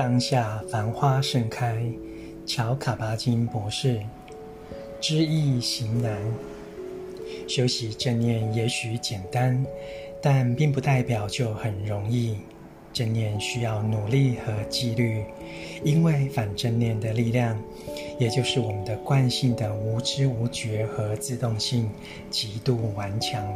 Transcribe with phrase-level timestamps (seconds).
[0.00, 1.78] 当下繁花盛开，
[2.46, 4.00] 乔卡巴金博士。
[4.98, 6.16] 知易行难，
[7.46, 9.62] 修习正念也许简单，
[10.22, 12.38] 但并不代表就很容易。
[12.94, 15.22] 正念需要努力和纪律，
[15.84, 17.62] 因为反正念的力量，
[18.18, 21.90] 也就是我们的惯性的无知无觉和自动性，
[22.30, 23.46] 极度顽强，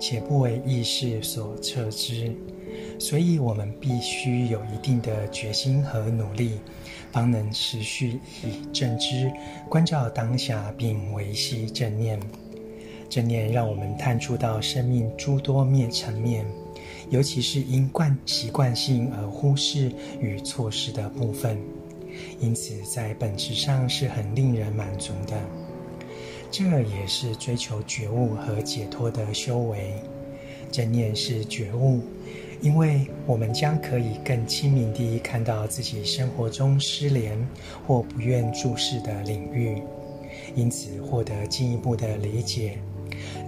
[0.00, 2.32] 且不为意识所测知。
[2.98, 6.52] 所以，我们必须有一定的决心和努力，
[7.12, 9.30] 方能持续以正知
[9.68, 12.18] 观照当下，并维系正念。
[13.08, 16.44] 正念让我们探触到生命诸多面层面。
[17.08, 21.56] 尤其是因惯习惯性而忽视与错失的部分，
[22.40, 25.40] 因此在本质上是很令人满足的。
[26.50, 29.94] 这也是追求觉悟和解脱的修为。
[30.72, 32.00] 正念是觉悟，
[32.60, 37.38] 因为我们将可以更清明地看到自己生活中失联
[37.86, 39.82] 或不愿注视的领域，
[40.54, 42.78] 因此获得进一步的理解。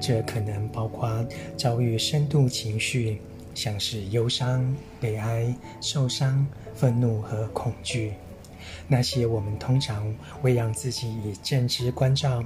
[0.00, 3.20] 这可能包括遭遇深度情绪。
[3.54, 8.12] 像是忧伤、悲哀、受伤、愤怒和恐惧，
[8.86, 12.40] 那些我们通常会让自己以正知关照，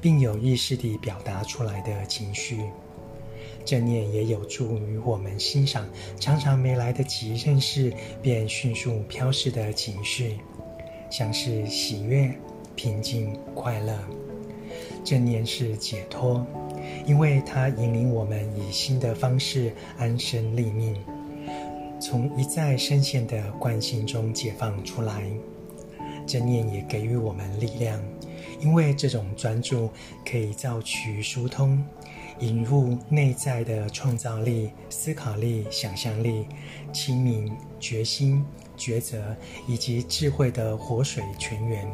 [0.00, 2.62] 并有意识地表达出来的情绪。
[3.66, 5.86] 正念也有助于我们欣赏
[6.18, 7.92] 常常没来得及认识
[8.22, 10.38] 便迅速飘逝的情绪，
[11.10, 12.32] 像是喜悦、
[12.74, 13.98] 平静、快乐。
[15.04, 16.46] 正念是解脱。
[17.04, 20.94] 因为它引领我们以新的方式安身立命，
[22.00, 25.24] 从一再深陷的惯性中解放出来。
[26.26, 28.00] 正念也给予我们力量，
[28.60, 29.88] 因为这种专注
[30.28, 31.82] 可以造取疏通，
[32.40, 36.46] 引入内在的创造力、思考力、想象力、
[36.92, 38.44] 清明、决心、
[38.76, 41.86] 抉择以及智慧的活水泉源。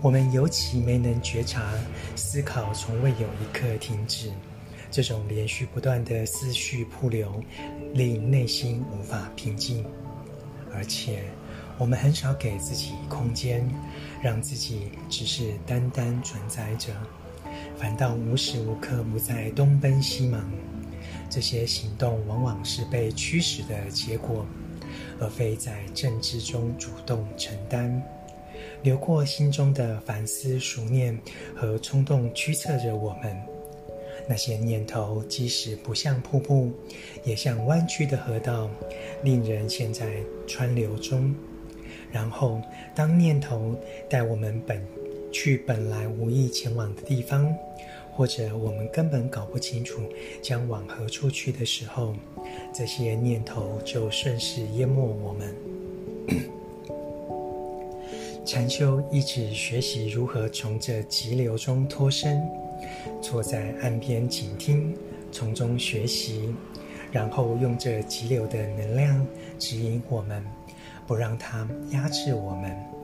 [0.00, 1.72] 我们尤其没能觉察，
[2.14, 4.30] 思考从未有一刻停止。
[4.90, 7.42] 这种连续不断的思绪瀑流，
[7.92, 9.84] 令内心无法平静。
[10.72, 11.24] 而且，
[11.76, 13.68] 我们很少给自己空间，
[14.22, 16.94] 让自己只是单单存在着，
[17.78, 20.50] 反倒无时无刻不在东奔西忙。
[21.30, 24.44] 这些行动往往是被驱使的结果，
[25.20, 28.02] 而非在正知中主动承担。
[28.82, 31.16] 流过心中的烦思、熟念
[31.54, 33.36] 和冲动驱策着我们。
[34.28, 36.72] 那些念头即使不像瀑布，
[37.24, 38.68] 也像弯曲的河道，
[39.22, 41.34] 令人陷在川流中。
[42.10, 42.60] 然后，
[42.94, 43.78] 当念头
[44.08, 44.84] 带我们本
[45.30, 47.54] 去本来无意前往的地方，
[48.12, 50.00] 或者我们根本搞不清楚
[50.42, 52.14] 将往何处去的时候，
[52.72, 55.54] 这些念头就顺势淹没我们。
[58.44, 62.42] 禅修一直学习如何从这急流中脱身，
[63.20, 64.96] 坐在岸边倾听，
[65.30, 66.54] 从中学习，
[67.12, 69.26] 然后用这急流的能量
[69.58, 70.42] 指引我们，
[71.06, 72.97] 不让它压制我们。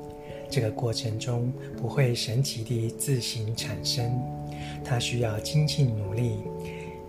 [0.54, 4.22] 这个过程中不会神奇地自行产生，
[4.84, 6.36] 它需要精进努力，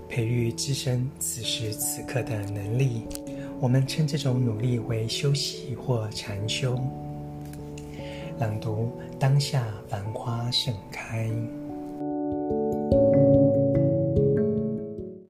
[0.09, 3.03] 培育自身此时此刻的能力。
[3.59, 6.75] 我们称这种努力为修习或禅修。
[8.39, 11.29] 朗读：当下繁花盛开。